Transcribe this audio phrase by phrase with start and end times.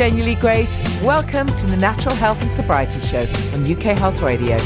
[0.00, 1.02] Hi, this is Janey Lee Grace.
[1.02, 4.56] Welcome to the Natural Health and Sobriety Show on UK Health Radio.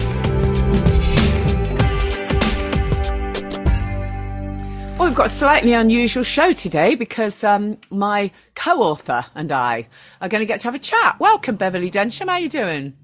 [4.96, 9.88] Well, we've got a slightly unusual show today because um, my co-author and I
[10.20, 11.18] are going to get to have a chat.
[11.18, 12.28] Welcome, Beverley Densham.
[12.28, 12.96] How are you doing?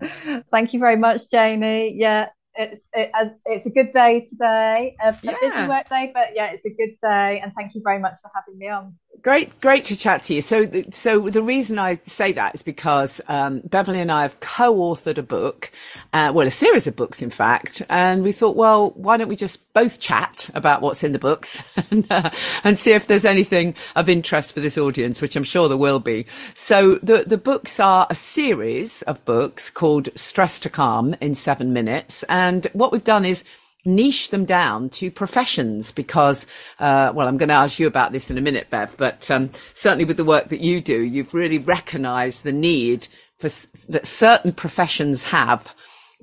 [0.52, 1.96] Thank you very much, Janey.
[1.98, 3.10] Yeah, it's it,
[3.44, 4.94] it's a good day today.
[5.02, 5.34] A, yeah.
[5.40, 7.40] busy work day, but yeah, it's a good day.
[7.42, 8.94] And thank you very much for having me on.
[9.22, 10.40] Great, great to chat to you.
[10.40, 15.18] So, so the reason I say that is because um, Beverley and I have co-authored
[15.18, 15.70] a book,
[16.14, 19.36] uh, well, a series of books, in fact, and we thought, well, why don't we
[19.36, 22.30] just both chat about what's in the books and, uh,
[22.64, 26.00] and see if there's anything of interest for this audience, which I'm sure there will
[26.00, 26.24] be.
[26.54, 31.74] So, the the books are a series of books called Stress to Calm in seven
[31.74, 33.44] minutes, and what we've done is
[33.84, 36.46] niche them down to professions because,
[36.78, 39.50] uh, well, I'm going to ask you about this in a minute, Bev, but um,
[39.74, 43.48] certainly with the work that you do, you've really recognized the need for
[43.88, 45.74] that certain professions have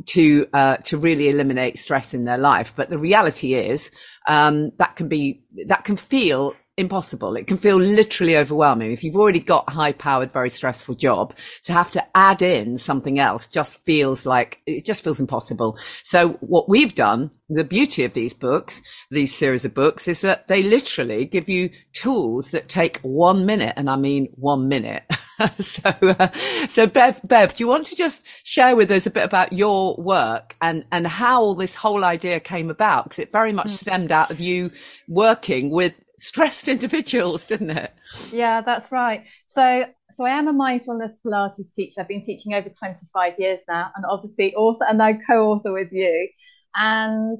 [0.06, 2.74] to uh, to really eliminate stress in their life.
[2.76, 3.92] But the reality is
[4.28, 7.36] um, that can be that can feel impossible.
[7.36, 8.92] It can feel literally overwhelming.
[8.92, 12.78] If you've already got a high powered, very stressful job, to have to add in
[12.78, 15.78] something else just feels like it just feels impossible.
[16.04, 20.48] So what we've done, the beauty of these books, these series of books is that
[20.48, 23.74] they literally give you tools that take one minute.
[23.76, 25.04] And I mean one minute.
[25.60, 26.30] so, uh,
[26.68, 29.96] so Bev, Bev, do you want to just share with us a bit about your
[29.98, 33.06] work and, and how this whole idea came about?
[33.06, 33.78] Because it very much mm.
[33.78, 34.72] stemmed out of you
[35.08, 37.94] working with stressed individuals, didn't it?
[38.32, 39.26] Yeah, that's right.
[39.56, 39.86] So,
[40.16, 42.02] so I am a mindfulness Pilates teacher.
[42.02, 46.30] I've been teaching over 25 years now, and obviously author and I co-author with you.
[46.76, 47.40] And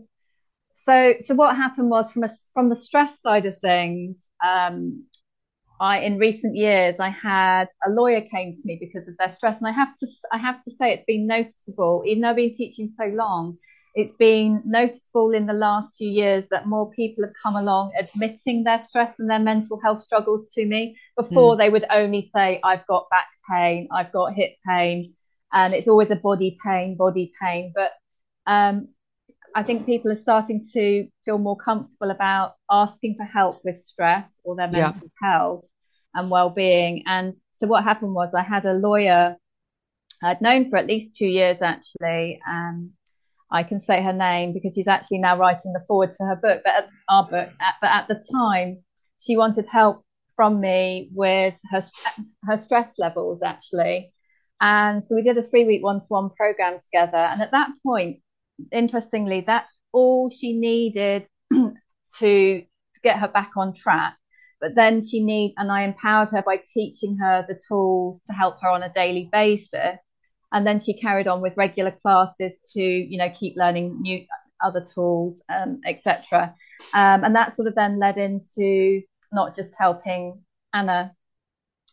[0.86, 4.16] so, so what happened was from a, from the stress side of things.
[4.46, 5.06] Um,
[5.80, 9.58] I, in recent years, I had a lawyer came to me because of their stress,
[9.60, 12.04] and I have to, I have to say, it's been noticeable.
[12.06, 13.58] Even though I've been teaching so long,
[13.98, 18.64] it's been noticeable in the last few years that more people have come along admitting
[18.64, 20.96] their stress and their mental health struggles to me.
[21.18, 21.58] Before mm.
[21.58, 25.16] they would only say, I've got back pain, I've got hip pain,
[25.52, 27.74] and it's always a body pain, body pain.
[27.74, 27.92] But
[28.46, 28.90] um,
[29.56, 34.30] I think people are starting to feel more comfortable about asking for help with stress
[34.44, 35.28] or their mental yeah.
[35.28, 35.66] health
[36.14, 37.02] and well-being.
[37.08, 39.38] And so what happened was I had a lawyer
[40.22, 42.92] I'd known for at least two years actually, and
[43.50, 46.62] I can say her name because she's actually now writing the forward to her book,
[46.64, 47.50] but at, our book.
[47.62, 48.84] At, but at the time,
[49.20, 50.04] she wanted help
[50.36, 51.84] from me with her
[52.44, 54.14] her stress levels actually,
[54.60, 57.18] and so we did a three week one to one program together.
[57.18, 58.20] And at that point,
[58.72, 61.72] interestingly, that's all she needed to
[62.20, 64.16] to get her back on track.
[64.60, 68.60] But then she need, and I empowered her by teaching her the tools to help
[68.62, 70.00] her on a daily basis
[70.52, 74.26] and then she carried on with regular classes to you know keep learning new
[74.64, 76.54] other tools um, etc
[76.94, 80.42] um, and that sort of then led into not just helping
[80.74, 81.12] anna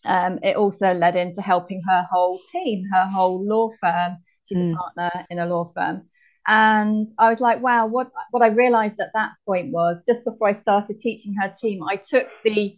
[0.07, 4.19] um, it also led into helping her whole team her whole law firm.
[4.47, 4.75] She's mm.
[4.75, 6.03] a partner in a law firm.
[6.47, 10.49] And i was like wow what what i realized at that point was just before
[10.49, 12.77] i started teaching her team i took the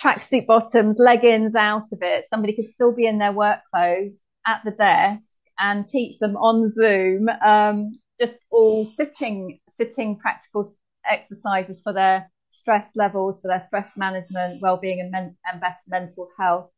[0.00, 2.26] tracksuit bottoms leggings out of it.
[2.30, 4.12] Somebody could still be in their work clothes
[4.46, 5.22] at the desk
[5.58, 10.70] and teach them on Zoom, um, just all sitting, sitting practical
[11.10, 16.28] exercises for their stress levels, for their stress management, well-being, and, men- and better mental
[16.38, 16.70] health.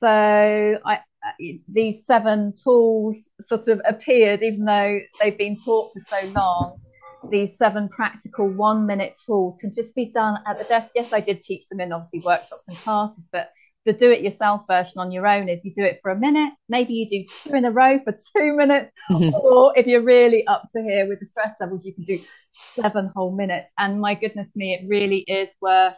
[0.00, 1.00] So I,
[1.68, 3.16] these seven tools
[3.48, 6.80] sort of appeared, even though they've been taught for so long.
[7.30, 10.92] These seven practical one-minute tools can just be done at the desk.
[10.94, 13.52] Yes, I did teach them in obviously workshops and classes, but
[13.86, 16.52] the do it yourself version on your own is you do it for a minute,
[16.68, 19.34] maybe you do two in a row for two minutes, mm-hmm.
[19.34, 22.18] or if you're really up to here with the stress levels, you can do
[22.74, 23.68] seven whole minutes.
[23.78, 25.94] And my goodness me, it really is worth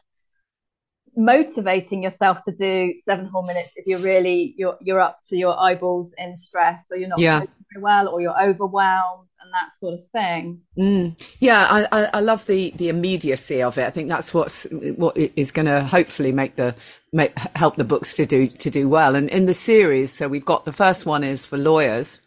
[1.16, 5.58] motivating yourself to do seven whole minutes if you're really you're you're up to your
[5.58, 7.40] eyeballs in stress or you're not yeah.
[7.40, 10.60] very well or you're overwhelmed and that sort of thing.
[10.78, 11.20] Mm.
[11.40, 13.84] Yeah, I, I, love the the immediacy of it.
[13.84, 16.74] I think that's what's what is going to hopefully make the
[17.12, 19.14] make help the books to do to do well.
[19.14, 22.20] And in the series, so we've got the first one is for lawyers,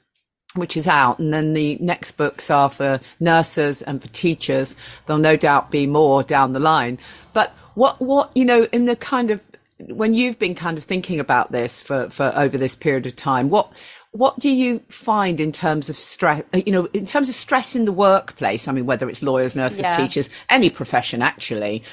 [0.55, 4.75] which is out, and then the next books are for nurses and for teachers.
[5.05, 6.99] There'll no doubt be more down the line.
[7.33, 9.43] But what what you know in the kind of
[9.79, 13.49] when you've been kind of thinking about this for for over this period of time,
[13.49, 13.71] what
[14.11, 17.75] what do you find in terms of stress, uh, you know, in terms of stress
[17.75, 18.67] in the workplace?
[18.67, 19.97] I mean, whether it's lawyers, nurses, yeah.
[19.97, 21.83] teachers, any profession actually,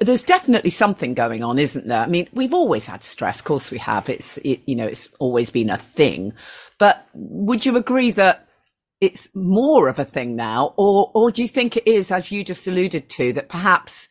[0.00, 2.00] there's definitely something going on, isn't there?
[2.00, 3.40] I mean, we've always had stress.
[3.40, 4.08] Of course we have.
[4.08, 6.32] It's, it, you know, it's always been a thing,
[6.78, 8.48] but would you agree that
[9.02, 10.72] it's more of a thing now?
[10.78, 14.08] Or, or do you think it is, as you just alluded to, that perhaps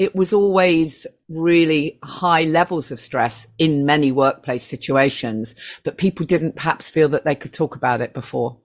[0.00, 5.54] it was always really high levels of stress in many workplace situations,
[5.84, 8.56] but people didn't perhaps feel that they could talk about it before.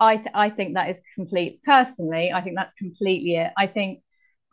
[0.00, 1.60] I, th- I think that is complete.
[1.62, 3.52] Personally, I think that's completely it.
[3.54, 4.00] I think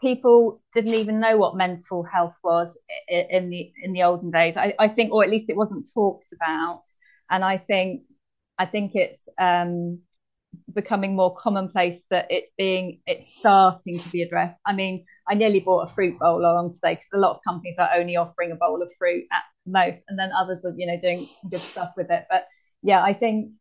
[0.01, 2.67] people didn't even know what mental health was
[3.07, 4.57] in the in the olden days.
[4.57, 6.83] I, I think, or at least it wasn't talked about.
[7.29, 8.01] And I think
[8.57, 10.01] I think it's um,
[10.81, 14.57] becoming more commonplace that it's being it's starting to be addressed.
[14.65, 17.75] I mean, I nearly bought a fruit bowl along today because a lot of companies
[17.77, 20.99] are only offering a bowl of fruit at most, and then others are you know
[21.01, 22.25] doing good stuff with it.
[22.29, 22.47] But
[22.81, 23.51] yeah, I think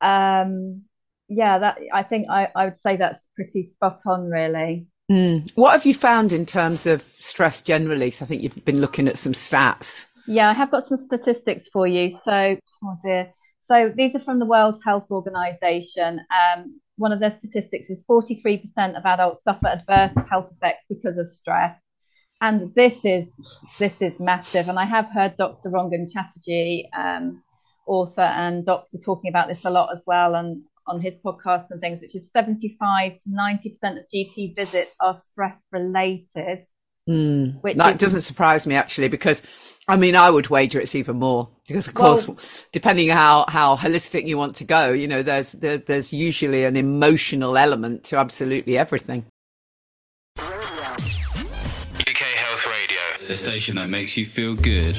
[0.00, 0.82] um
[1.28, 4.86] yeah that I think I, I would say that's pretty spot on really.
[5.10, 5.50] Mm.
[5.54, 8.10] What have you found in terms of stress generally?
[8.10, 10.06] So I think you've been looking at some stats.
[10.26, 12.18] Yeah, I have got some statistics for you.
[12.24, 13.32] So, oh dear.
[13.68, 16.20] So these are from the World Health Organization.
[16.30, 21.28] Um, one of their statistics is 43% of adults suffer adverse health effects because of
[21.30, 21.76] stress.
[22.40, 23.26] And this is
[23.78, 24.68] this is massive.
[24.68, 25.70] And I have heard Dr.
[25.70, 27.42] Rangan Chatterjee, um,
[27.86, 31.80] author and doctor, talking about this a lot as well, and on his podcast and
[31.80, 36.66] things, which is 75 to 90% of GP visits are stress related.
[37.08, 39.42] Mm, that is, doesn't surprise me actually, because
[39.88, 42.38] I mean, I would wager it's even more because, of course, well,
[42.72, 46.76] depending how how holistic you want to go, you know, there's there, there's usually an
[46.76, 49.24] emotional element to absolutely everything.
[50.38, 54.98] UK Health Radio, the station that makes you feel good.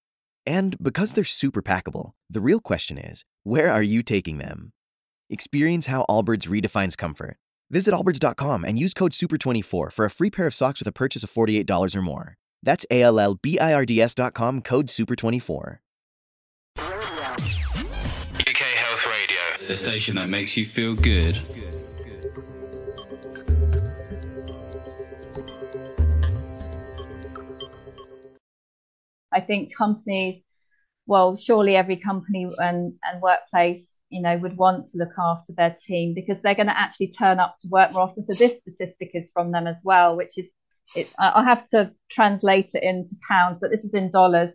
[0.45, 4.71] And because they're super packable, the real question is where are you taking them?
[5.29, 7.37] Experience how Allbirds redefines comfort.
[7.69, 11.23] Visit allbirds.com and use code SUPER24 for a free pair of socks with a purchase
[11.23, 12.35] of $48 or more.
[12.63, 15.77] That's A L L B I R D S.com code SUPER24.
[16.77, 21.37] UK Health Radio, the station that makes you feel good.
[29.31, 30.43] I think companies,
[31.05, 35.75] well, surely every company and, and workplace, you know, would want to look after their
[35.85, 38.25] team because they're going to actually turn up to work more often.
[38.25, 40.45] So this statistic is from them as well, which is,
[40.95, 44.49] it, I have to translate it into pounds, but this is in dollars,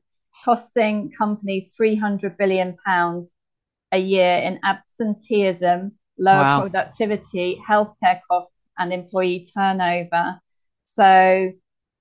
[0.44, 3.28] costing companies 300 billion pounds
[3.92, 6.60] a year in absenteeism, lower wow.
[6.60, 10.38] productivity, healthcare costs, and employee turnover.
[10.94, 11.52] So,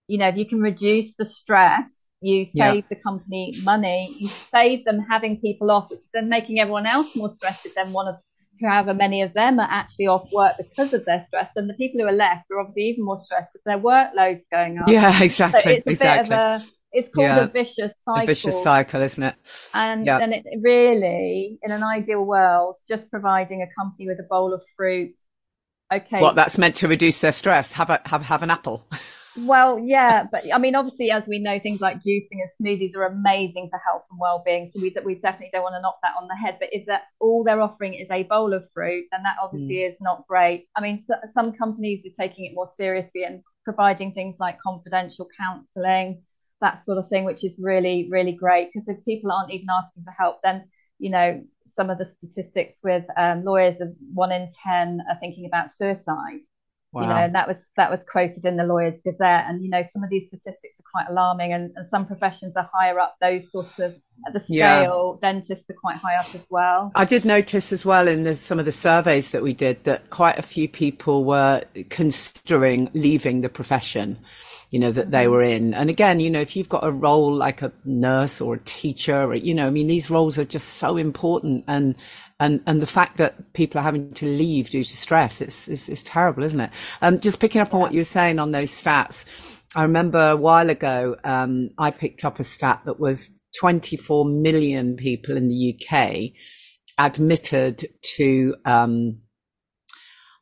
[0.07, 1.85] you know, if you can reduce the stress
[2.25, 2.81] you save yeah.
[2.89, 7.15] the company money, you save them having people off, which is then making everyone else
[7.15, 7.67] more stressed.
[7.75, 8.15] Then one of
[8.63, 12.01] however many of them are actually off work because of their stress, and the people
[12.01, 14.87] who are left are obviously even more stressed because their workload's going up.
[14.87, 15.61] Yeah, exactly.
[15.61, 16.29] So it's a exactly.
[16.29, 16.65] bit of a
[16.95, 17.43] it's called yeah.
[17.43, 18.23] a vicious cycle.
[18.23, 19.35] A vicious cycle, isn't it?
[19.73, 20.17] And yeah.
[20.17, 24.63] and it really, in an ideal world, just providing a company with a bowl of
[24.75, 25.13] fruit.
[25.93, 26.19] Okay.
[26.19, 27.73] What that's meant to reduce their stress.
[27.73, 28.87] Have a have have an apple.
[29.37, 33.05] Well, yeah, but I mean, obviously, as we know, things like juicing and smoothies are
[33.05, 34.71] amazing for health and well-being.
[34.73, 36.57] So we we definitely don't want to knock that on the head.
[36.59, 39.89] But if that's all they're offering is a bowl of fruit, then that obviously mm.
[39.91, 40.67] is not great.
[40.75, 45.27] I mean, so, some companies are taking it more seriously and providing things like confidential
[45.37, 46.23] counselling,
[46.61, 48.69] that sort of thing, which is really really great.
[48.73, 51.43] Because if people aren't even asking for help, then you know
[51.75, 56.39] some of the statistics with um, lawyers of one in ten are thinking about suicide.
[56.95, 57.01] Wow.
[57.01, 59.45] You know, and that was that was quoted in the Lawyers Gazette.
[59.49, 62.69] And you know, some of these statistics are quite alarming, and, and some professions are
[62.73, 63.17] higher up.
[63.19, 65.31] Those sorts of at the scale, yeah.
[65.33, 66.93] dentists are quite high up as well.
[66.95, 70.09] I did notice as well in the, some of the surveys that we did that
[70.09, 74.17] quite a few people were considering leaving the profession
[74.71, 75.31] you know, that they mm-hmm.
[75.31, 75.73] were in.
[75.73, 79.23] And again, you know, if you've got a role like a nurse or a teacher,
[79.23, 81.63] or, you know, I mean, these roles are just so important.
[81.67, 81.95] And,
[82.39, 85.87] and, and the fact that people are having to leave due to stress, it's, it's,
[85.87, 86.71] it's terrible, isn't it?
[87.01, 89.25] Um, just picking up on what you were saying on those stats.
[89.75, 94.97] I remember a while ago, um, I picked up a stat that was 24 million
[94.97, 96.31] people in the UK
[96.97, 99.19] admitted to, um,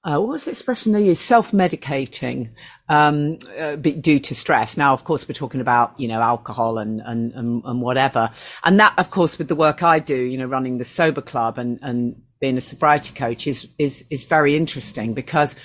[0.06, 1.20] uh, what was the expression they use?
[1.20, 2.50] Self-medicating
[2.90, 4.76] um, uh, due to stress.
[4.76, 8.30] Now, of course, we're talking about you know alcohol and, and and and whatever,
[8.66, 11.58] and that, of course, with the work I do, you know, running the sober club
[11.58, 15.56] and and being a sobriety coach is is is very interesting because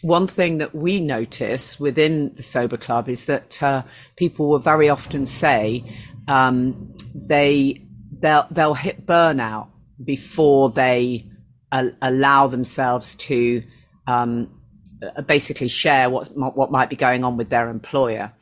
[0.00, 3.82] one thing that we notice within the sober club is that uh,
[4.16, 5.84] people will very often say
[6.26, 7.82] um, they
[8.18, 9.68] they'll they'll hit burnout
[10.02, 11.26] before they
[12.00, 13.62] allow themselves to
[14.06, 14.50] um,
[15.02, 18.32] uh, basically share what what might be going on with their employer,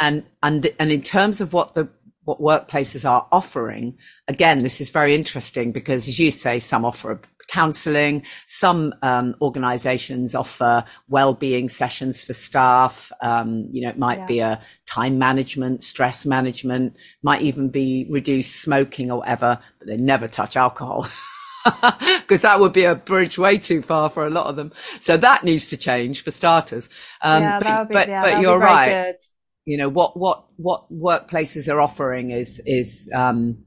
[0.00, 1.88] and and and in terms of what the
[2.24, 3.98] what workplaces are offering,
[4.28, 10.34] again, this is very interesting because, as you say, some offer counselling, some um, organisations
[10.34, 13.10] offer well-being sessions for staff.
[13.20, 14.26] Um, you know, it might yeah.
[14.26, 19.96] be a time management, stress management, might even be reduced smoking or whatever, but they
[19.96, 21.08] never touch alcohol.
[22.20, 24.72] because that would be a bridge way too far for a lot of them.
[25.00, 26.90] So that needs to change for starters.
[27.22, 29.06] Um, yeah, but, be, but, yeah, but you're right.
[29.06, 29.16] Good.
[29.64, 33.64] You know what what what workplaces are offering is is um,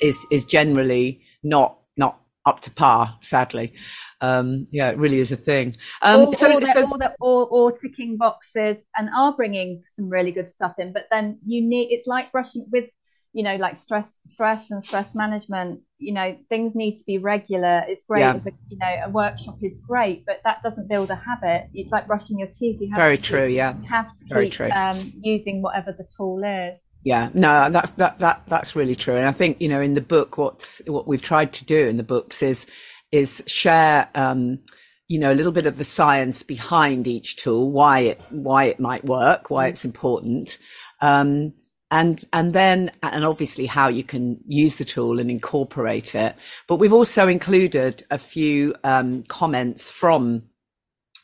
[0.00, 3.16] is is generally not not up to par.
[3.20, 3.74] Sadly,
[4.20, 5.76] um, yeah, it really is a thing.
[6.02, 10.32] Um, or, so, or, so, or, or, or ticking boxes and are bringing some really
[10.32, 12.90] good stuff in, but then you need it's like brushing with
[13.32, 17.84] you know like stress stress and stress management you know things need to be regular.
[17.86, 18.34] It's great yeah.
[18.34, 21.68] a, you know a workshop is great but that doesn't build a habit.
[21.74, 22.80] It's like brushing your teeth.
[22.80, 23.76] You have very to true keep, yeah.
[23.78, 24.70] you have to very keep, true.
[24.70, 26.78] um, using whatever the tool is.
[27.04, 27.30] Yeah.
[27.34, 29.16] No that's that that that's really true.
[29.16, 31.96] And i think you know in the book what's what we've tried to do in
[31.98, 32.66] the books is
[33.12, 34.60] is share um,
[35.08, 38.80] you know a little bit of the science behind each tool why it why it
[38.80, 39.70] might work why mm.
[39.70, 40.58] it's important.
[41.02, 41.54] Um,
[41.90, 46.36] and and then and obviously how you can use the tool and incorporate it.
[46.68, 50.44] But we've also included a few um, comments from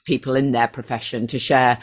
[0.04, 1.78] people in their profession to share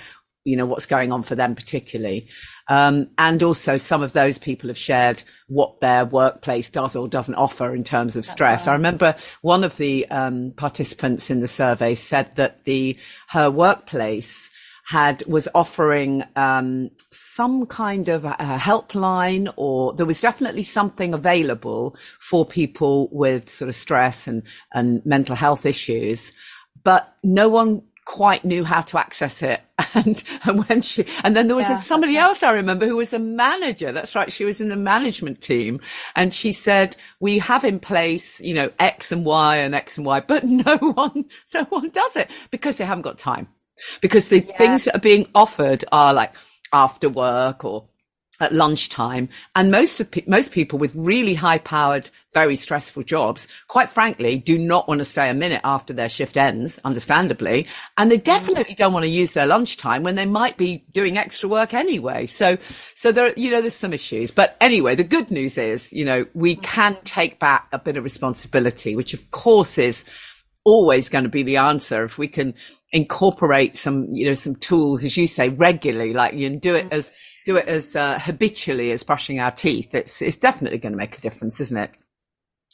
[0.45, 2.27] you know what's going on for them particularly.
[2.67, 7.35] Um, and also some of those people have shared what their workplace does or doesn't
[7.35, 8.67] offer in terms of stress.
[8.67, 12.97] I remember one of the um, participants in the survey said that the
[13.29, 14.49] her workplace
[14.85, 21.95] had was offering um, some kind of a helpline, or there was definitely something available
[22.19, 26.33] for people with sort of stress and and mental health issues,
[26.83, 29.61] but no one quite knew how to access it.
[29.95, 31.79] And, and when she, and then there was yeah.
[31.79, 33.91] somebody else I remember who was a manager.
[33.91, 34.33] That's right.
[34.33, 35.81] She was in the management team
[36.15, 40.05] and she said, we have in place, you know, X and Y and X and
[40.07, 43.47] Y, but no one, no one does it because they haven't got time
[44.01, 44.57] because the yeah.
[44.57, 46.33] things that are being offered are like
[46.71, 47.85] after work or
[48.39, 49.29] at lunchtime.
[49.55, 54.39] And most of pe- most people with really high powered very stressful jobs quite frankly
[54.39, 57.67] do not want to stay a minute after their shift ends understandably.
[57.97, 58.23] And they mm.
[58.23, 62.25] definitely don't want to use their lunchtime when they might be doing extra work anyway.
[62.25, 62.57] So
[62.95, 64.31] so there you know there's some issues.
[64.31, 66.63] But anyway the good news is you know we mm.
[66.63, 70.05] can take back a bit of responsibility which of course is
[70.65, 72.53] always going to be the answer if we can
[72.91, 76.87] incorporate some, you know, some tools, as you say, regularly, like you can do it
[76.91, 77.11] as,
[77.45, 79.93] do it as uh, habitually as brushing our teeth.
[79.93, 81.91] It's, it's definitely going to make a difference, isn't it?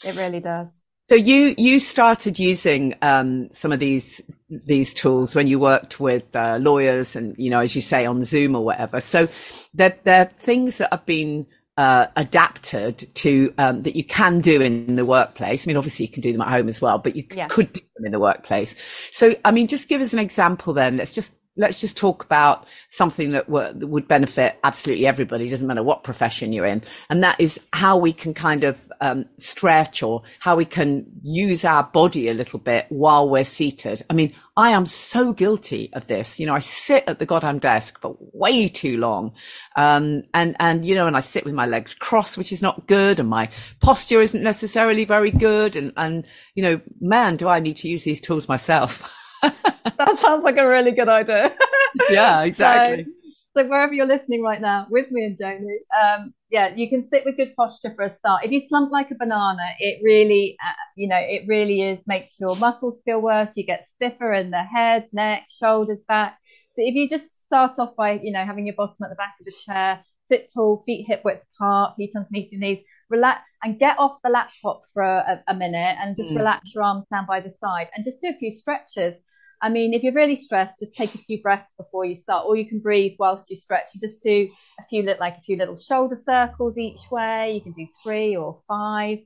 [0.03, 0.67] It really does.
[1.09, 6.23] So you you started using um, some of these these tools when you worked with
[6.35, 9.01] uh, lawyers and you know as you say on Zoom or whatever.
[9.01, 9.27] So
[9.73, 11.47] they're they're things that have been
[11.79, 15.65] uh, adapted to um, that you can do in the workplace.
[15.65, 17.47] I mean, obviously you can do them at home as well, but you yeah.
[17.47, 18.75] could do them in the workplace.
[19.13, 20.97] So, I mean, just give us an example then.
[20.97, 25.45] Let's just let's just talk about something that, w- that would benefit absolutely everybody.
[25.45, 26.81] It doesn't matter what profession you're in.
[27.09, 31.65] And that is how we can kind of um, stretch or how we can use
[31.65, 34.01] our body a little bit while we're seated.
[34.09, 36.39] I mean, I am so guilty of this.
[36.39, 39.33] You know, I sit at the goddamn desk for way too long.
[39.75, 42.87] Um, and, and, you know, and I sit with my legs crossed, which is not
[42.87, 43.19] good.
[43.19, 43.49] And my
[43.81, 45.75] posture isn't necessarily very good.
[45.75, 46.25] And, and,
[46.55, 49.13] you know, man, do I need to use these tools myself?
[49.97, 51.51] that sounds like a really good idea.
[52.09, 53.05] yeah, exactly.
[53.05, 57.07] So, so, wherever you're listening right now, with me and Joni, um, yeah, you can
[57.11, 58.45] sit with good posture for a start.
[58.45, 62.39] If you slump like a banana, it really, uh, you know, it really is makes
[62.39, 63.49] your muscles feel worse.
[63.55, 66.37] You get stiffer in the head, neck, shoulders, back.
[66.75, 69.35] So if you just start off by, you know, having your bottom at the back
[69.39, 73.79] of the chair, sit tall, feet hip width apart, feet underneath your knees, relax and
[73.79, 76.37] get off the laptop for a, a minute and just mm.
[76.37, 79.15] relax your arms down by the side and just do a few stretches.
[79.61, 82.55] I mean, if you're really stressed, just take a few breaths before you start, or
[82.55, 83.87] you can breathe whilst you stretch.
[83.93, 84.47] You just do
[84.79, 87.53] a few little, like a few little shoulder circles each way.
[87.55, 89.19] You can do three or five.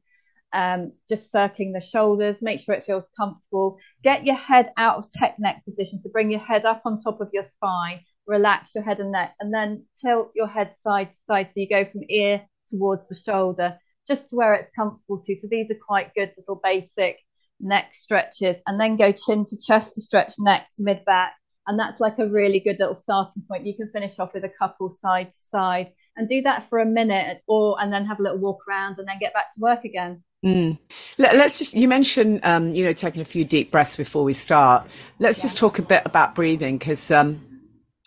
[0.51, 3.77] Um, just circling the shoulders, make sure it feels comfortable.
[4.03, 7.21] Get your head out of tech neck position to bring your head up on top
[7.21, 8.01] of your spine.
[8.27, 11.67] Relax your head and neck, and then tilt your head side to side so you
[11.67, 15.35] go from ear towards the shoulder, just to where it's comfortable to.
[15.41, 17.17] So these are quite good little basic
[17.63, 21.33] neck stretches, and then go chin to chest to stretch neck to mid back.
[21.65, 23.65] And that's like a really good little starting point.
[23.65, 26.85] You can finish off with a couple side to side and do that for a
[26.85, 29.85] minute or and then have a little walk around and then get back to work
[29.85, 30.23] again.
[30.43, 30.77] Mm.
[31.17, 34.33] Let, us just, you mentioned, um, you know, taking a few deep breaths before we
[34.33, 34.87] start.
[35.19, 35.43] Let's yeah.
[35.43, 37.41] just talk a bit about breathing because, um,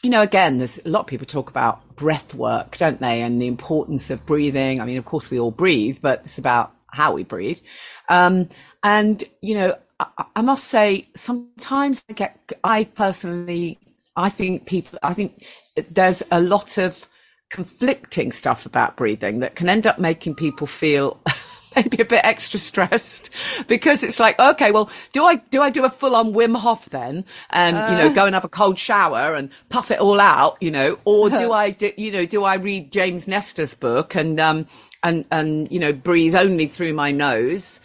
[0.02, 3.22] you know, again, there's a lot of people talk about breath work, don't they?
[3.22, 4.82] And the importance of breathing.
[4.82, 7.60] I mean, of course we all breathe, but it's about how we breathe.
[8.08, 8.48] Um,
[8.82, 13.78] and, you know, I, I must say, sometimes I get, I personally,
[14.16, 15.46] I think people, I think
[15.90, 17.06] there's a lot of
[17.50, 21.20] conflicting stuff about breathing that can end up making people feel
[21.76, 23.30] maybe a bit extra stressed
[23.68, 26.86] because it's like, okay, well, do I, do I do a full on Wim Hof
[26.86, 27.88] then and, uh.
[27.90, 30.98] you know, go and have a cold shower and puff it all out, you know,
[31.04, 34.66] or do I, do, you know, do I read James Nestor's book and, um,
[35.06, 37.80] and, and, you know, breathe only through my nose?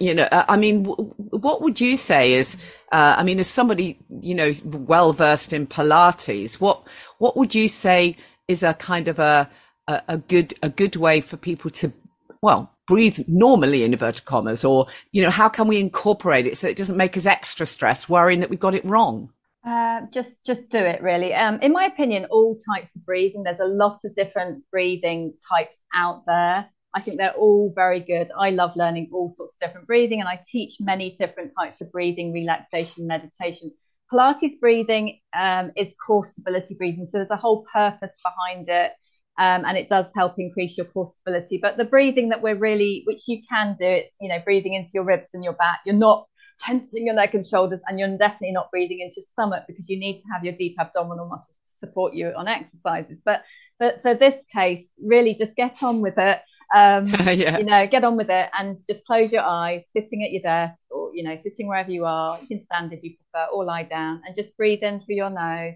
[0.00, 2.56] you know, uh, I mean, what would you say is,
[2.90, 6.86] uh, I mean, as somebody, you know, well versed in Pilates, what,
[7.18, 8.16] what would you say
[8.48, 9.50] is a kind of a,
[9.86, 11.92] a, a good, a good way for people to,
[12.40, 16.66] well, breathe normally in inverted commas, or, you know, how can we incorporate it so
[16.66, 19.30] it doesn't make us extra stressed worrying that we got it wrong?
[19.68, 21.34] Uh, just just do it really.
[21.34, 23.42] Um, in my opinion, all types of breathing.
[23.42, 26.66] There's a lot of different breathing types out there.
[26.94, 28.30] I think they're all very good.
[28.38, 31.92] I love learning all sorts of different breathing, and I teach many different types of
[31.92, 33.70] breathing, relaxation, meditation.
[34.10, 38.92] Pilates breathing um, is core stability breathing, so there's a whole purpose behind it,
[39.38, 41.58] um, and it does help increase your core stability.
[41.60, 44.92] But the breathing that we're really, which you can do, it's you know breathing into
[44.94, 45.80] your ribs and your back.
[45.84, 46.26] You're not
[46.60, 49.98] tensing your neck and shoulders, and you're definitely not breathing into your stomach because you
[49.98, 53.18] need to have your deep abdominal muscles to support you on exercises.
[53.24, 53.42] But
[53.78, 56.40] but for this case, really just get on with it.
[56.74, 57.58] Um, yeah.
[57.58, 60.78] You know, get on with it and just close your eyes, sitting at your desk
[60.90, 62.38] or, you know, sitting wherever you are.
[62.40, 65.30] You can stand if you prefer or lie down and just breathe in through your
[65.30, 65.74] nose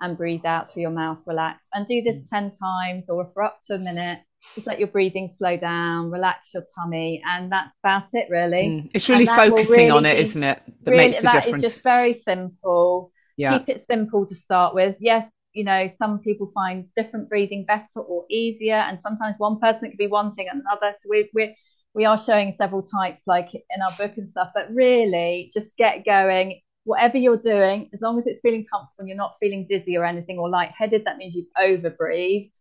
[0.00, 1.60] and breathe out through your mouth, relax.
[1.72, 2.28] And do this mm.
[2.28, 4.20] 10 times or for up to a minute.
[4.54, 8.68] Just let your breathing slow down, relax your tummy, and that's about it, really.
[8.68, 8.90] Mm.
[8.92, 10.62] It's really focusing really on it, be, isn't it?
[10.82, 11.64] That really, makes the that difference.
[11.64, 13.12] It's just very simple.
[13.36, 13.58] Yeah.
[13.58, 14.96] Keep it simple to start with.
[15.00, 19.86] Yes, you know, some people find different breathing better or easier, and sometimes one person
[19.86, 20.94] it could be one thing and another.
[21.02, 21.56] So we we
[21.94, 24.50] we are showing several types, like in our book and stuff.
[24.54, 26.60] But really, just get going.
[26.84, 30.04] Whatever you're doing, as long as it's feeling comfortable and you're not feeling dizzy or
[30.04, 32.56] anything or lightheaded, that means you've over breathed.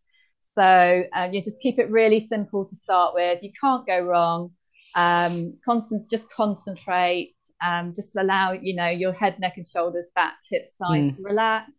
[0.56, 3.42] So um, you just keep it really simple to start with.
[3.42, 4.52] You can't go wrong.
[4.96, 7.36] Um, constant, just concentrate.
[7.64, 11.16] Um, just allow you know your head, neck, and shoulders, back, hips, sides mm.
[11.18, 11.72] to relax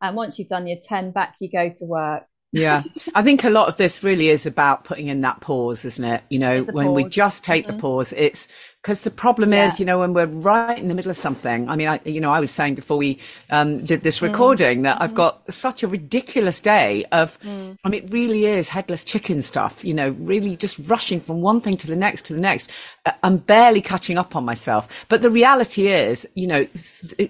[0.00, 2.24] and once you've done your 10 back, you go to work.
[2.52, 2.82] Yeah.
[3.14, 6.22] I think a lot of this really is about putting in that pause, isn't it?
[6.30, 6.96] You know, when pause.
[6.96, 7.76] we just take mm-hmm.
[7.76, 8.48] the pause, it's
[8.82, 9.66] because the problem yeah.
[9.66, 12.20] is, you know, when we're right in the middle of something, I mean, I, you
[12.22, 13.18] know, I was saying before we
[13.50, 14.22] um, did this mm.
[14.22, 14.82] recording mm.
[14.84, 15.16] that I've mm.
[15.16, 17.76] got such a ridiculous day of, mm.
[17.84, 21.60] I mean, it really is headless chicken stuff, you know, really just rushing from one
[21.60, 22.70] thing to the next to the next.
[23.04, 25.06] Uh, I'm barely catching up on myself.
[25.08, 26.66] But the reality is, you know,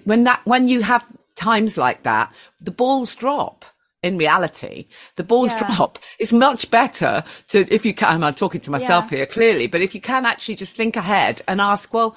[0.05, 1.05] when that, when you have
[1.35, 3.65] times like that, the balls drop
[4.01, 5.75] in reality, the balls yeah.
[5.75, 5.99] drop.
[6.19, 9.17] It's much better to, if you can, I'm talking to myself yeah.
[9.17, 12.15] here clearly, but if you can actually just think ahead and ask, well,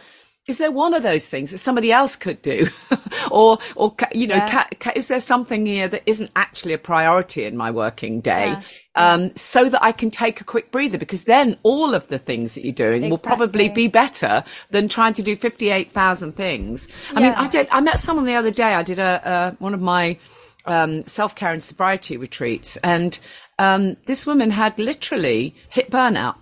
[0.48, 2.66] is there one of those things that somebody else could do?
[3.30, 4.66] or, or, you know, yeah.
[4.96, 8.56] is there something here that isn't actually a priority in my working day?
[8.94, 12.54] Um, so that I can take a quick breather because then all of the things
[12.54, 13.10] that you're doing exactly.
[13.10, 16.88] will probably be better than trying to do 58,000 things.
[17.14, 18.74] I mean, I did, I met someone the other day.
[18.74, 20.18] I did a, a one of my,
[20.64, 23.18] um, self care and sobriety retreats, and
[23.58, 26.36] um, this woman had literally hit burnout.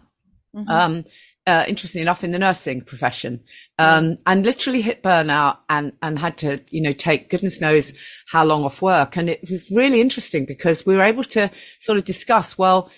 [0.54, 0.70] Mm-hmm.
[0.70, 1.04] Um,
[1.46, 3.40] uh, interestingly enough, in the nursing profession,
[3.78, 7.94] um, and literally hit burnout and and had to, you know, take goodness knows
[8.28, 9.16] how long off work.
[9.16, 12.58] And it was really interesting because we were able to sort of discuss.
[12.58, 12.90] Well,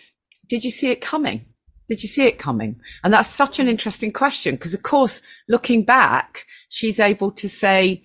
[0.49, 1.47] did you see it coming?
[1.89, 2.81] Did you see it coming?
[3.05, 8.05] And that's such an interesting question because, of course, looking back, she's able to say,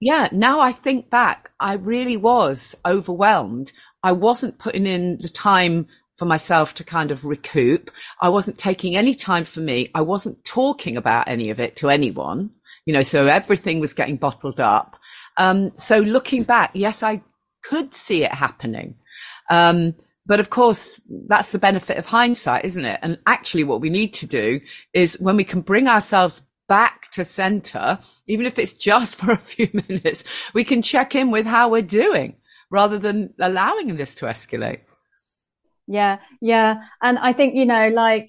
[0.00, 3.72] yeah, now I think back, I really was overwhelmed.
[4.02, 7.90] I wasn't putting in the time for myself to kind of recoup.
[8.20, 9.90] I wasn't taking any time for me.
[9.94, 12.50] I wasn't talking about any of it to anyone,
[12.84, 14.98] you know, so everything was getting bottled up.
[15.36, 17.22] Um, so looking back, yes, I
[17.62, 18.96] could see it happening.
[19.50, 19.94] Um,
[20.26, 22.98] but of course, that's the benefit of hindsight, isn't it?
[23.02, 24.60] And actually what we need to do
[24.92, 29.36] is when we can bring ourselves back to center, even if it's just for a
[29.36, 30.24] few minutes,
[30.54, 32.36] we can check in with how we're doing
[32.70, 34.80] rather than allowing this to escalate.
[35.86, 36.82] Yeah, yeah.
[37.00, 38.28] And I think, you know, like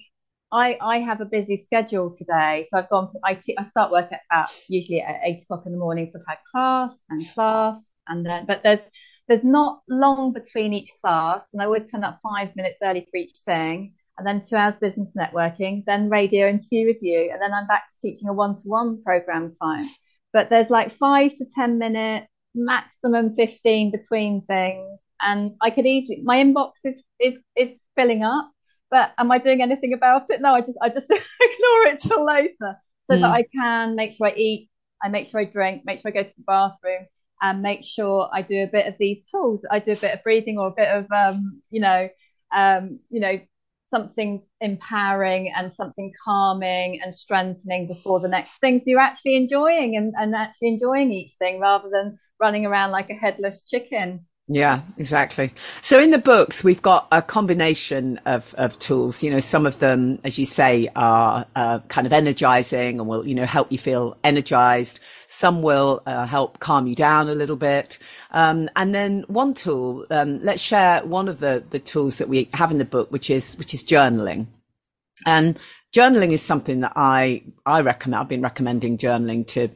[0.52, 2.68] I, I have a busy schedule today.
[2.70, 5.72] So I've gone, I, t- I start work at about usually at eight o'clock in
[5.72, 6.08] the morning.
[6.12, 8.80] So I've had class and class and then, but there's,
[9.26, 11.42] there's not long between each class.
[11.52, 14.74] And I would turn up five minutes early for each thing and then two hours
[14.80, 19.02] business networking, then radio interview with you, and then I'm back to teaching a one-to-one
[19.04, 19.88] program client.
[20.32, 26.20] But there's like five to ten minutes, maximum fifteen between things, and I could easily
[26.22, 28.50] my inbox is is is filling up.
[28.90, 30.40] But am I doing anything about it?
[30.40, 32.76] No, I just I just ignore it till later,
[33.10, 33.20] so mm.
[33.20, 34.68] that I can make sure I eat,
[35.02, 37.06] I make sure I drink, make sure I go to the bathroom,
[37.40, 39.60] and make sure I do a bit of these tools.
[39.70, 42.08] I do a bit of breathing or a bit of um, you know,
[42.54, 43.38] um, you know,
[43.90, 48.78] something empowering and something calming and strengthening before the next thing.
[48.78, 53.10] So you're actually enjoying and, and actually enjoying each thing rather than running around like
[53.10, 54.26] a headless chicken.
[54.50, 55.52] Yeah, exactly.
[55.82, 59.22] So in the books, we've got a combination of, of tools.
[59.22, 63.26] You know, some of them, as you say, are uh, kind of energizing and will,
[63.26, 65.00] you know, help you feel energized.
[65.26, 67.98] Some will uh, help calm you down a little bit.
[68.30, 72.48] Um, and then one tool, um, let's share one of the, the tools that we
[72.54, 74.46] have in the book, which is, which is journaling.
[75.26, 75.58] And
[75.94, 78.20] journaling is something that I, I recommend.
[78.20, 79.68] I've been recommending journaling to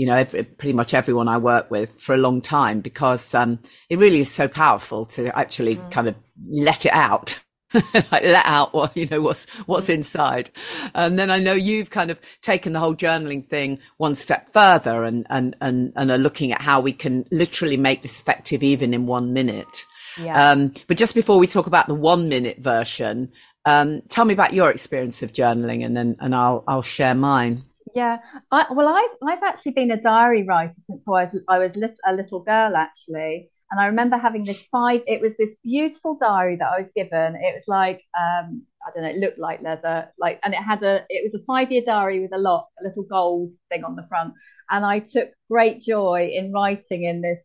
[0.00, 3.58] you know, every, pretty much everyone I work with for a long time because um,
[3.90, 5.90] it really is so powerful to actually mm.
[5.90, 6.14] kind of
[6.50, 7.38] let it out.
[7.94, 9.94] like let out what you know what's what's mm.
[9.94, 10.50] inside
[10.92, 15.04] and then i know you've kind of taken the whole journaling thing one step further
[15.04, 18.92] and and and, and are looking at how we can literally make this effective even
[18.92, 19.86] in one minute
[20.18, 20.50] yeah.
[20.50, 23.30] Um, but just before we talk about the one minute version
[23.66, 27.64] um, tell me about your experience of journaling and then and i'll i'll share mine
[27.94, 28.18] yeah,
[28.50, 32.12] I, well, I've I've actually been a diary writer since I was I was a
[32.12, 35.02] little girl actually, and I remember having this five.
[35.06, 37.34] It was this beautiful diary that I was given.
[37.36, 40.82] It was like um, I don't know, it looked like leather, like, and it had
[40.82, 43.96] a it was a five year diary with a lock, a little gold thing on
[43.96, 44.34] the front,
[44.70, 47.40] and I took great joy in writing in this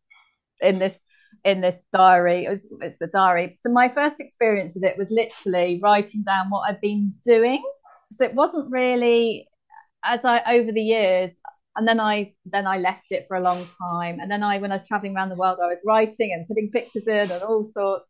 [0.62, 0.95] in this
[1.45, 2.45] in this diary.
[2.45, 3.60] It was it's the diary.
[3.65, 7.63] So my first experience with it was literally writing down what I'd been doing.
[8.17, 9.47] So it wasn't really
[10.03, 11.31] as I over the years,
[11.75, 14.19] and then I then I left it for a long time.
[14.19, 16.71] And then I, when I was traveling around the world, I was writing and putting
[16.71, 18.05] pictures in and all sorts.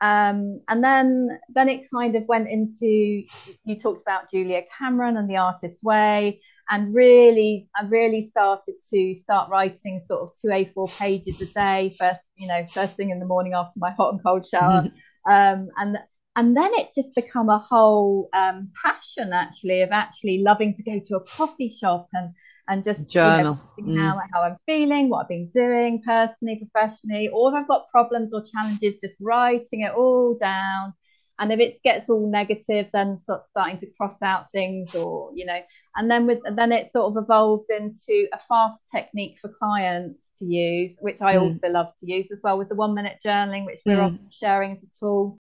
[0.00, 3.24] Um, and then then it kind of went into
[3.64, 9.14] you talked about Julia Cameron and the Artist's Way, and really I really started to
[9.22, 13.20] start writing sort of two A4 pages a day, first you know first thing in
[13.20, 14.88] the morning after my hot and cold shower.
[15.28, 15.98] um, and
[16.36, 21.00] and then it's just become a whole um, passion actually of actually loving to go
[21.06, 22.34] to a coffee shop and
[22.66, 24.08] and just journal you know, mm.
[24.08, 28.30] how, how I'm feeling, what I've been doing personally, professionally, or if I've got problems
[28.32, 30.94] or challenges, just writing it all down.
[31.38, 35.44] And if it gets all negative, then sort starting to cross out things, or you
[35.44, 35.60] know,
[35.96, 40.44] and then with then it sort of evolved into a fast technique for clients to
[40.44, 41.42] use, which I mm.
[41.42, 44.18] also love to use as well with the one minute journaling, which we're mm.
[44.30, 45.38] sharing as a tool.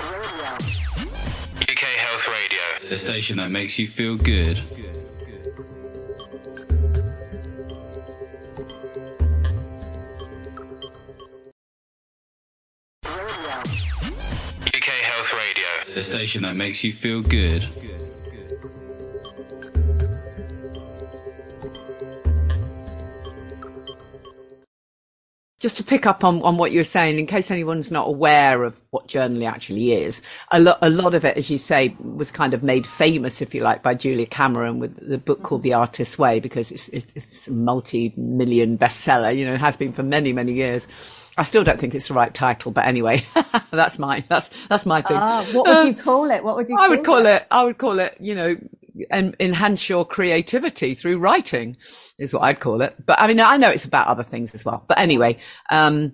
[0.00, 4.58] UK Health Radio, the station that makes you feel good.
[14.74, 17.66] UK Health Radio, the station that makes you feel good.
[25.62, 28.64] Just to pick up on, on what you were saying, in case anyone's not aware
[28.64, 30.20] of what journaling actually is,
[30.50, 33.54] a lot, a lot of it, as you say, was kind of made famous, if
[33.54, 37.12] you like, by Julia Cameron with the book called The Artist's Way, because it's, it's,
[37.14, 40.88] it's a multi-million bestseller, you know, it has been for many, many years.
[41.38, 43.24] I still don't think it's the right title, but anyway,
[43.70, 45.16] that's my, that's, that's my thing.
[45.16, 46.42] Ah, what would you call it?
[46.42, 47.36] What would you I would call it?
[47.36, 47.46] it?
[47.52, 48.56] I would call it, you know,
[49.10, 51.76] and enhance your creativity through writing
[52.18, 52.94] is what I'd call it.
[53.04, 54.84] But I mean, I know it's about other things as well.
[54.86, 55.38] But anyway,
[55.70, 56.12] um,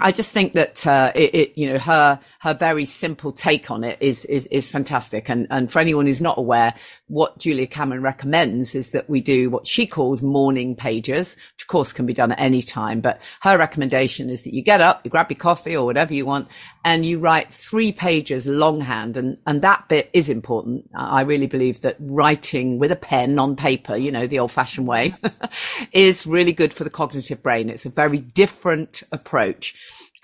[0.00, 3.84] I just think that uh, it, it, you know, her her very simple take on
[3.84, 5.28] it is is is fantastic.
[5.28, 6.74] And and for anyone who's not aware,
[7.06, 11.68] what Julia Cameron recommends is that we do what she calls morning pages, which of
[11.68, 13.00] course can be done at any time.
[13.00, 16.26] But her recommendation is that you get up, you grab your coffee or whatever you
[16.26, 16.48] want,
[16.84, 19.16] and you write three pages longhand.
[19.16, 20.90] And and that bit is important.
[20.92, 24.88] I really believe that writing with a pen on paper, you know, the old fashioned
[24.88, 25.14] way,
[25.92, 27.70] is really good for the cognitive brain.
[27.70, 29.72] It's a very different approach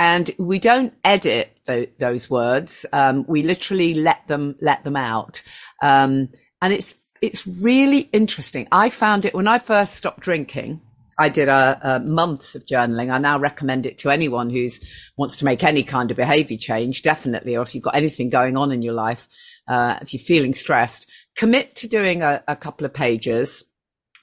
[0.01, 2.87] and we don't edit th- those words.
[2.91, 5.43] Um, we literally let them let them out,
[5.83, 8.67] um, and it's it's really interesting.
[8.73, 10.81] I found it when I first stopped drinking.
[11.19, 13.13] I did a, a, months of journaling.
[13.13, 14.81] I now recommend it to anyone who's
[15.19, 18.57] wants to make any kind of behavior change, definitely, or if you've got anything going
[18.57, 19.29] on in your life,
[19.69, 23.65] uh, if you're feeling stressed, commit to doing a, a couple of pages,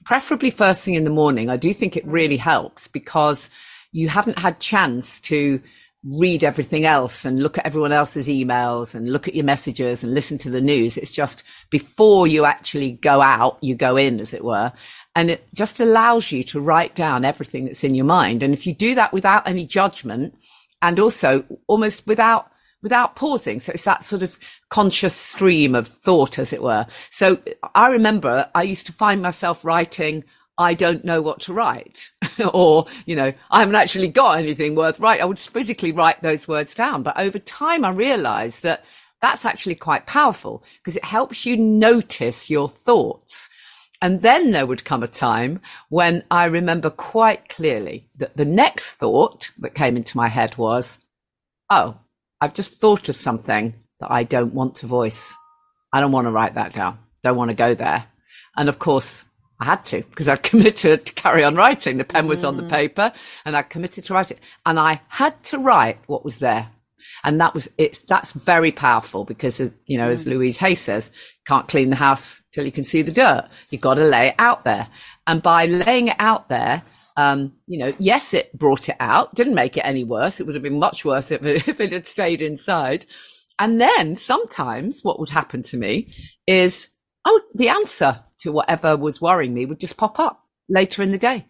[0.04, 1.48] preferably first thing in the morning.
[1.48, 3.48] I do think it really helps because
[3.92, 5.60] you haven't had chance to
[6.04, 10.14] read everything else and look at everyone else's emails and look at your messages and
[10.14, 10.96] listen to the news.
[10.96, 14.72] It's just before you actually go out, you go in, as it were.
[15.16, 18.42] And it just allows you to write down everything that's in your mind.
[18.42, 20.34] And if you do that without any judgment
[20.80, 23.58] and also almost without without pausing.
[23.58, 26.86] So it's that sort of conscious stream of thought, as it were.
[27.10, 27.38] So
[27.74, 30.22] I remember I used to find myself writing
[30.58, 32.10] I don't know what to write
[32.52, 35.22] or, you know, I haven't actually got anything worth writing.
[35.22, 37.04] I would physically write those words down.
[37.04, 38.84] But over time, I realized that
[39.22, 43.48] that's actually quite powerful because it helps you notice your thoughts.
[44.02, 48.94] And then there would come a time when I remember quite clearly that the next
[48.94, 50.98] thought that came into my head was,
[51.70, 51.98] Oh,
[52.40, 55.34] I've just thought of something that I don't want to voice.
[55.92, 56.98] I don't want to write that down.
[57.22, 58.06] Don't want to go there.
[58.56, 59.24] And of course,
[59.60, 61.98] I had to because I'd committed to carry on writing.
[61.98, 62.48] The pen was mm.
[62.48, 62.70] on the mm.
[62.70, 63.12] paper
[63.44, 64.38] and I committed to write it.
[64.64, 66.68] And I had to write what was there.
[67.24, 70.12] And that was, it's, that's very powerful because, you know, mm.
[70.12, 71.10] as Louise Hay says,
[71.46, 73.48] can't clean the house till you can see the dirt.
[73.70, 74.88] You've got to lay it out there.
[75.26, 76.82] And by laying it out there,
[77.16, 80.38] um, you know, yes, it brought it out, didn't make it any worse.
[80.38, 83.06] It would have been much worse if it, if it had stayed inside.
[83.58, 86.12] And then sometimes what would happen to me
[86.46, 86.90] is,
[87.28, 91.18] oh, the answer to whatever was worrying me would just pop up later in the
[91.18, 91.46] day.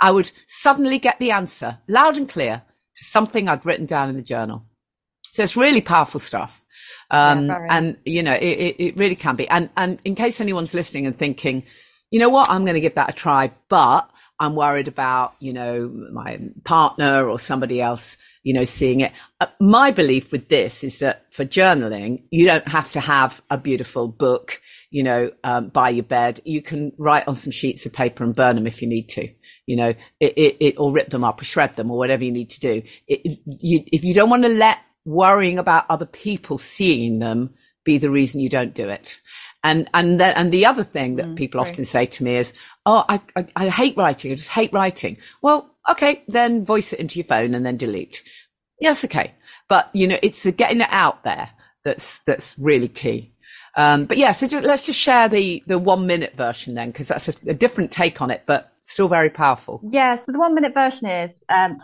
[0.00, 2.62] I would suddenly get the answer loud and clear
[2.96, 4.64] to something I'd written down in the journal.
[5.32, 6.64] So it's really powerful stuff.
[7.10, 9.48] Um, yeah, and you know, it, it, really can be.
[9.48, 11.64] And, and in case anyone's listening and thinking,
[12.10, 15.52] you know what, I'm going to give that a try, but I'm worried about, you
[15.52, 19.12] know, my partner or somebody else, you know, seeing it.
[19.40, 23.58] Uh, my belief with this is that for journaling, you don't have to have a
[23.58, 26.40] beautiful book you know, um, by your bed.
[26.44, 29.28] You can write on some sheets of paper and burn them if you need to,
[29.66, 32.32] you know, it, it, it or rip them up or shred them or whatever you
[32.32, 32.82] need to do.
[33.06, 37.98] It, you, if you don't want to let worrying about other people seeing them be
[37.98, 39.18] the reason you don't do it.
[39.62, 42.54] And, and then, and the other thing that mm, people often say to me is,
[42.86, 44.32] Oh, I, I, I hate writing.
[44.32, 45.18] I just hate writing.
[45.42, 48.22] Well, okay, then voice it into your phone and then delete.
[48.80, 49.04] Yes.
[49.04, 49.34] Okay.
[49.68, 51.50] But you know, it's the getting it out there
[51.84, 53.34] that's, that's really key.
[53.76, 57.08] Um, but yeah, so just, let's just share the the one minute version then, because
[57.08, 59.80] that's a, a, different take on it, but still very powerful.
[59.90, 60.16] Yeah.
[60.16, 61.78] So the one minute version is um,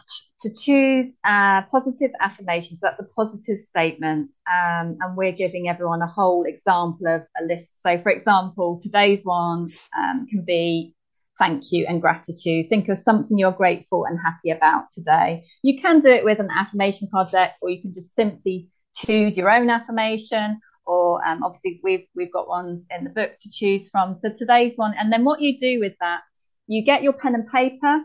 [0.48, 2.80] to, choose a positive affirmations.
[2.80, 7.44] So that's a positive statement, um, and we're giving everyone a whole example of a
[7.44, 7.68] list.
[7.80, 10.94] So, for example, today's one um, can be
[11.38, 12.68] thank you and gratitude.
[12.68, 15.44] Think of something you're grateful and happy about today.
[15.62, 19.36] You can do it with an affirmation card deck, or you can just simply choose
[19.36, 20.60] your own affirmation.
[20.86, 24.18] Or um, obviously, we've we've got ones in the book to choose from.
[24.22, 26.20] So today's one, and then what you do with that,
[26.66, 28.00] you get your pen and paper,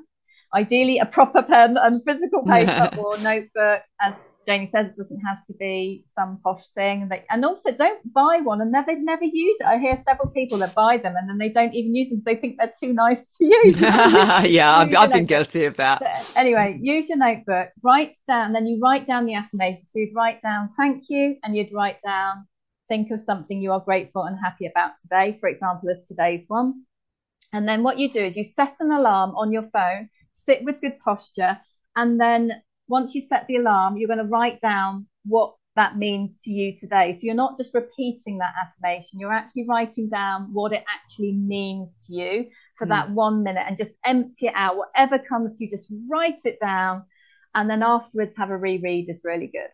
[0.54, 4.14] ideally a proper pen and physical paper or notebook, as
[4.46, 7.04] Janey says it doesn't have to be some posh thing.
[7.04, 9.66] And, they, and also don't buy one and never never use it.
[9.66, 12.20] I hear several people that buy them and then they don't even use them.
[12.20, 13.80] So they think they're too nice to use.
[13.80, 16.00] yeah, I've, I've been guilty of that.
[16.00, 19.84] So anyway, use your notebook, write down, then you write down the affirmation.
[19.84, 22.48] So you'd write down thank you and you'd write down
[22.92, 25.38] think of something you are grateful and happy about today.
[25.40, 26.84] For example, as today's one.
[27.54, 30.10] And then what you do is you set an alarm on your phone,
[30.46, 31.60] sit with good posture,
[31.96, 32.52] and then
[32.88, 36.78] once you set the alarm, you're going to write down what that means to you
[36.78, 37.14] today.
[37.14, 41.90] So you're not just repeating that affirmation, you're actually writing down what it actually means
[42.08, 42.90] to you for mm.
[42.90, 44.76] that one minute and just empty it out.
[44.78, 47.06] Whatever comes to you, just write it down.
[47.56, 49.70] And then afterwards, have a reread is really good.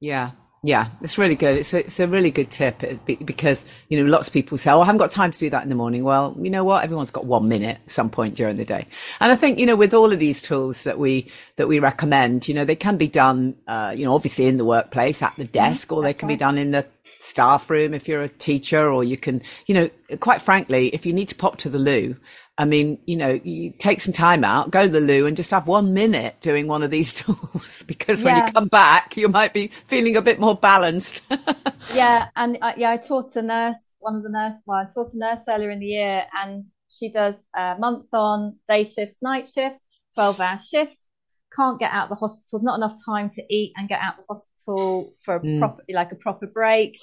[0.00, 0.32] Yeah,
[0.64, 1.58] yeah, it's really good.
[1.58, 4.80] It's a, it's a really good tip because, you know, lots of people say, Oh,
[4.80, 6.04] I haven't got time to do that in the morning.
[6.04, 6.84] Well, you know what?
[6.84, 8.86] Everyone's got one minute at some point during the day.
[9.18, 12.46] And I think, you know, with all of these tools that we, that we recommend,
[12.46, 15.42] you know, they can be done, uh, you know, obviously in the workplace at the
[15.42, 15.52] mm-hmm.
[15.52, 15.96] desk, mm-hmm.
[15.96, 16.34] or they can right.
[16.34, 16.86] be done in the
[17.18, 21.12] staff room if you're a teacher, or you can, you know, quite frankly, if you
[21.12, 22.16] need to pop to the loo,
[22.58, 25.50] I mean, you know, you take some time out, go to the loo and just
[25.52, 28.46] have one minute doing one of these tools because when yeah.
[28.46, 31.24] you come back, you might be feeling a bit more balanced.
[31.94, 32.28] yeah.
[32.36, 35.18] And uh, yeah, I taught a nurse, one of the nurse, well, I taught a
[35.18, 39.80] nurse earlier in the year and she does uh, month on day shifts, night shifts,
[40.14, 40.96] 12 hour shifts,
[41.56, 44.24] can't get out of the hospital, not enough time to eat and get out of
[44.26, 45.58] the hospital for a mm.
[45.58, 46.98] proper, like a proper break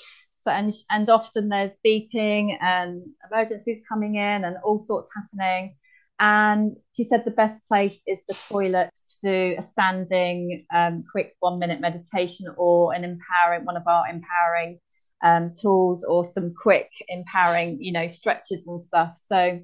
[0.49, 5.75] and and often there's beeping and emergencies coming in and all sorts happening.
[6.19, 8.89] And she said the best place is the toilet
[9.21, 14.05] to do a standing, um, quick one minute meditation or an empowering, one of our
[14.09, 14.79] empowering
[15.23, 19.13] um, tools or some quick empowering, you know, stretches and stuff.
[19.27, 19.62] So,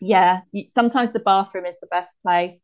[0.00, 0.40] yeah,
[0.74, 2.58] sometimes the bathroom is the best place.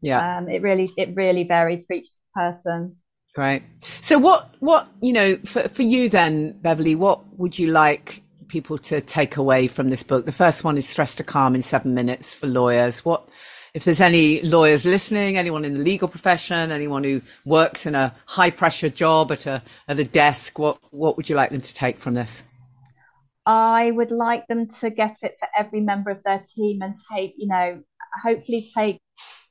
[0.00, 0.38] Yeah.
[0.38, 2.96] Um, it really, it really varies for each person.
[3.36, 3.62] Right.
[4.00, 8.76] So what, what, you know, for, for you then, Beverley, what would you like people
[8.78, 10.26] to take away from this book?
[10.26, 13.04] The first one is Stress to Calm in seven minutes for lawyers.
[13.04, 13.28] What,
[13.72, 18.14] if there's any lawyers listening, anyone in the legal profession, anyone who works in a
[18.26, 21.74] high pressure job at a, at a desk, what, what would you like them to
[21.74, 22.42] take from this?
[23.46, 27.34] I would like them to get it for every member of their team and take,
[27.36, 27.82] you know,
[28.22, 29.00] hopefully take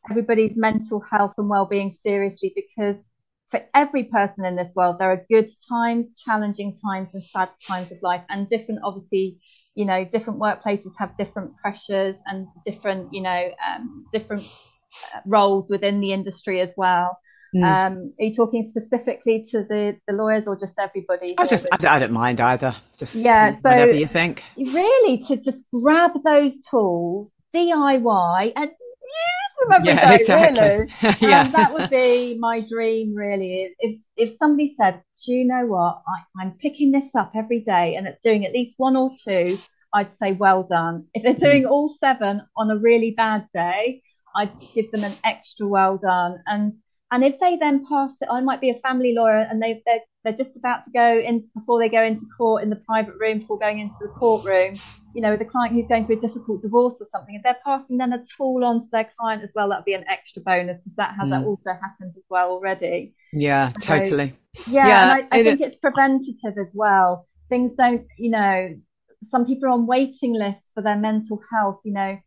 [0.10, 2.98] everybody's mental health and well-being seriously because
[3.52, 7.91] for every person in this world, there are good times, challenging times, and sad times
[7.91, 8.22] of life.
[8.30, 9.38] And different, obviously,
[9.76, 14.43] you know, different workplaces have different pressures and different, you know, um, different
[15.15, 17.17] uh, roles within the industry as well.
[17.56, 17.63] Mm.
[17.63, 21.34] Um, are you talking specifically to the, the lawyers or just everybody?
[21.36, 22.76] I just, I, I, don't mind either.
[22.98, 24.43] Just yeah, so whatever you think.
[24.56, 28.69] Really, to just grab those tools, DIY, and
[29.63, 30.62] remember yeah, exactly.
[30.62, 30.91] really.
[31.19, 31.41] yeah.
[31.41, 33.76] Um, that would be my dream, really.
[33.80, 36.02] If if somebody said, "Do you know what?
[36.08, 39.58] I, I'm picking this up every day, and it's doing at least one or two,"
[39.93, 41.72] I'd say, "Well done." If they're doing mm.
[41.72, 44.02] all seven on a really bad day,
[44.36, 46.39] I'd give them an extra well done.
[46.45, 46.74] And
[47.12, 50.02] and if they then pass it, I might be a family lawyer, and they they're,
[50.24, 53.39] they're just about to go in before they go into court in the private room
[53.39, 54.76] before going into the courtroom.
[55.15, 57.58] You know, with a client who's going through a difficult divorce or something, if they're
[57.65, 60.78] passing then a tool on to their client as well, that'd be an extra bonus
[60.84, 61.32] because that has mm.
[61.32, 63.15] that also happened as well already.
[63.34, 64.36] Yeah, so, totally.
[64.67, 67.28] Yeah, yeah and I, I think it's preventative as well.
[67.50, 68.76] Things don't, you know,
[69.32, 71.80] some people are on waiting lists for their mental health.
[71.84, 72.17] You know,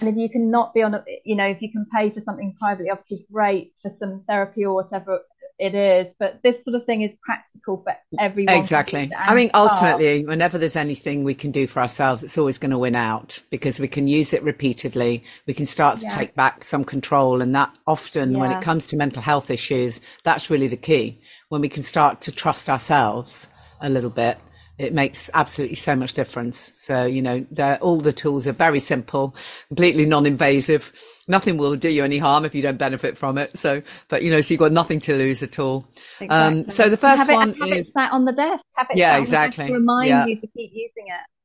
[0.00, 2.20] and if you can not be on a, you know, if you can pay for
[2.20, 5.20] something privately, obviously great for some therapy or whatever
[5.58, 6.12] it is.
[6.18, 8.56] But this sort of thing is practical for everyone.
[8.56, 9.10] Exactly.
[9.16, 12.78] I mean, ultimately, whenever there's anything we can do for ourselves, it's always going to
[12.78, 15.24] win out because we can use it repeatedly.
[15.46, 16.16] We can start to yeah.
[16.16, 17.40] take back some control.
[17.40, 18.38] And that often, yeah.
[18.38, 21.20] when it comes to mental health issues, that's really the key.
[21.48, 23.48] When we can start to trust ourselves
[23.80, 24.38] a little bit
[24.78, 26.72] it makes absolutely so much difference.
[26.76, 27.46] So, you know,
[27.80, 29.34] all the tools are very simple,
[29.68, 30.92] completely non-invasive.
[31.28, 33.56] Nothing will do you any harm if you don't benefit from it.
[33.56, 35.88] So, but you know, so you've got nothing to lose at all.
[36.20, 36.28] Exactly.
[36.28, 38.62] Um, so the first it, one have is it sat on the desk.
[38.74, 39.72] Have it yeah, exactly.
[39.72, 40.26] remind yeah.
[40.26, 41.35] you to keep using it.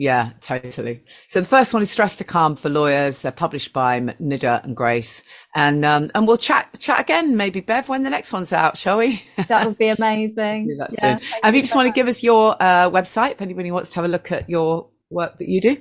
[0.00, 1.04] Yeah, totally.
[1.28, 3.20] So the first one is Stress to Calm for Lawyers.
[3.20, 5.22] They're published by Nida and Grace.
[5.54, 8.96] And um, and we'll chat chat again, maybe Bev, when the next one's out, shall
[8.96, 9.22] we?
[9.48, 10.68] That would be amazing.
[10.68, 11.28] Do that yeah, soon.
[11.42, 14.06] And you just want to give us your uh, website, if anybody wants to have
[14.06, 15.76] a look at your work that you do?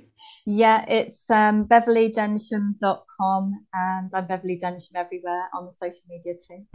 [0.46, 6.66] Yeah, it's um, beverleydensham.com and I'm Beverley Densham everywhere on the social media too.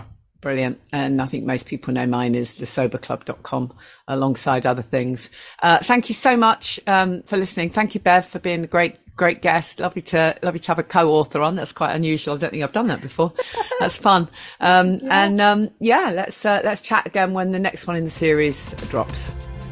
[0.44, 0.78] Brilliant.
[0.92, 3.72] And I think most people know mine is thesoberclub.com
[4.06, 5.30] alongside other things.
[5.62, 7.70] Uh, thank you so much um, for listening.
[7.70, 9.80] Thank you, Bev, for being a great great guest.
[9.80, 11.56] Lovely to lovely to have a co-author on.
[11.56, 12.34] That's quite unusual.
[12.34, 13.32] I don't think I've done that before.
[13.80, 14.28] That's fun.
[14.60, 15.24] Um, yeah.
[15.24, 18.74] And um, yeah, let's uh, let's chat again when the next one in the series
[18.90, 19.30] drops.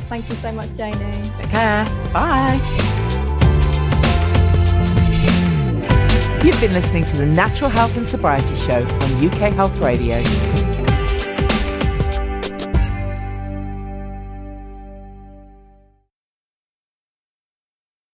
[0.09, 1.31] Thank you so much, Janey.
[1.39, 1.85] Take care.
[2.15, 3.03] Bye.
[6.45, 10.21] You've been listening to the Natural Health and Sobriety Show on UK Health Radio.